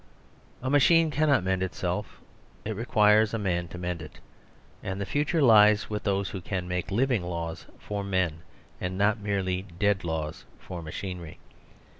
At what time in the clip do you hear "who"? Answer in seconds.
6.29-6.41